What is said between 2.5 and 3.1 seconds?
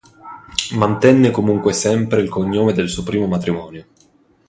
del suo